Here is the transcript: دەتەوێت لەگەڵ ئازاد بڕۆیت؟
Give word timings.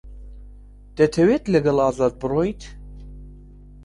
دەتەوێت 0.97 1.43
لەگەڵ 1.53 1.77
ئازاد 1.83 2.13
بڕۆیت؟ 2.21 2.61